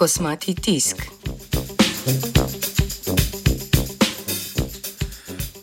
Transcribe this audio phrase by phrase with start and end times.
[0.00, 0.96] Kosmati tisk.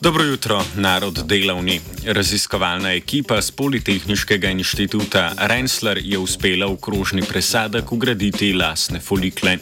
[0.01, 1.81] Dobro jutro, narod delavni.
[2.05, 9.57] Raziskovalna ekipa z Politehničnega inštituta Rensler je uspela v krožni presadek ugraditi lasne folikle.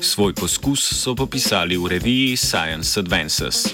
[0.00, 3.64] Svoj poskus so popisali v reviji Science Advances.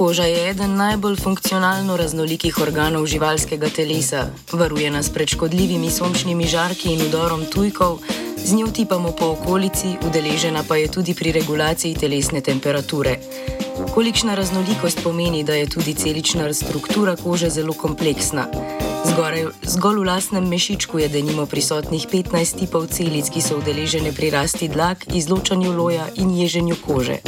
[0.00, 4.22] Koža je eden najbolj funkcionalno raznolikih organov živalskega telesa.
[4.52, 7.98] Varuje nas pred škodljivimi sončnimi žarki in udorom tujkov,
[8.44, 13.18] z njo tipamo po okolici, udeležena pa je tudi pri regulaciji telesne temperature.
[13.94, 18.46] Kolikšna raznolikost pomeni, da je tudi celična struktura kože zelo kompleksna.
[19.04, 24.30] Zgoraj, zgolj v lastnem mešičku je denimo prisotnih 15 tipov celic, ki so udeležene pri
[24.30, 27.20] rasti dlak, izločanju loja in ježenju kože.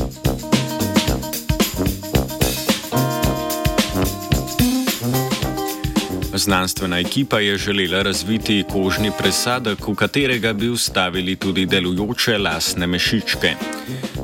[6.35, 13.55] Znanstvena ekipa je želela razviti kožni presadek, v katerega bi ustavili tudi delujoče lasne mešičke.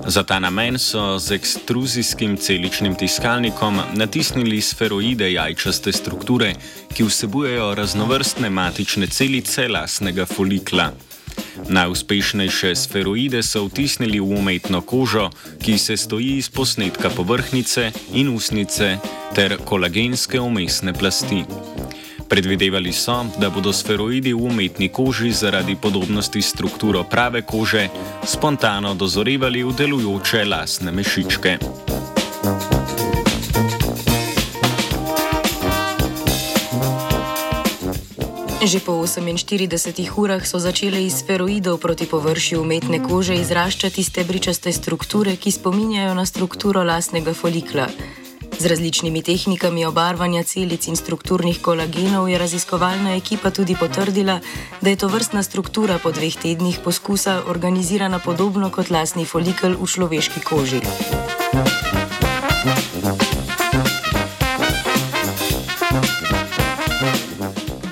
[0.06, 6.54] Za ta namen so z ekstruzijskim celičnim tiskalnikom natisnili sferoide jajčaste strukture,
[6.94, 10.92] ki vsebujejo raznovrstne matične celice lasnega folikla.
[11.68, 15.30] Najuspešnejše sferoide so vtisnili v umetno kožo,
[15.62, 18.96] ki se stoji iz posnetka površnice in usnice
[19.34, 21.44] ter kolagenske umestne plasti.
[22.28, 27.88] Predvidevali so, da bodo sferoidi v umetni koži zaradi podobnosti strukturo prave kože
[28.24, 31.58] spontano dozorevali v delujoče lasne mešičke.
[38.58, 39.64] Že po 48
[40.18, 46.26] urah so začele iz sferoidov proti površju umetne kože izraščati stebričaste strukture, ki spominjajo na
[46.28, 47.88] strukturo lasnega folikla.
[48.58, 54.40] Z različnimi tehnikami obarvanja celic in strukturnih kolagenov je raziskovalna ekipa tudi potrdila,
[54.80, 59.86] da je to vrstna struktura po dveh tednih poskusa organizirana podobno kot lasni folikel v
[59.86, 60.82] človeški koži.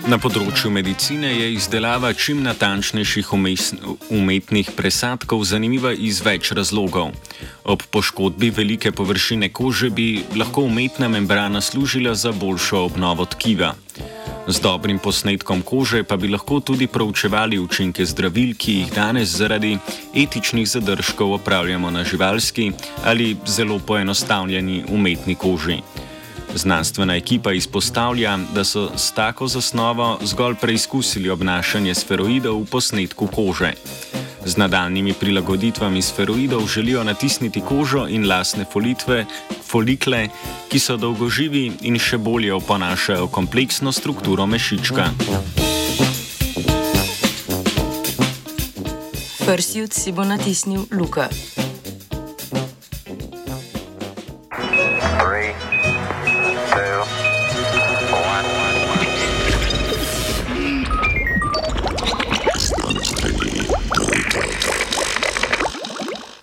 [0.07, 3.33] Na področju medicine je izdelava čim natančnejših
[4.15, 7.11] umetnih presadkov zanimiva iz več razlogov.
[7.67, 13.75] Ob poškodbi velike površine kože bi lahko umetna membrana služila za boljšo obnovo tkiva.
[14.47, 19.75] Z dobrim posnetkom kože pa bi lahko tudi proučevali učinke zdravil, ki jih danes zaradi
[20.15, 22.71] etičnih zadržkov opravljamo na živalski
[23.03, 25.83] ali zelo poenostavljeni umetni koži.
[26.57, 33.73] Znanstvena ekipa izpostavlja, da so s tako zasnovo zgolj preizkusili obnašanje sferoidov v posnetku kože.
[34.45, 39.27] Z nadaljnimi prilagoditvami sferoidov želijo natisniti kožo in lasne folitve,
[39.69, 40.29] folikle,
[40.69, 45.11] ki so dolgoživi in še bolje oponašajo kompleksno strukturo mešička.
[49.47, 51.29] Prsi si bo natisnil Luka.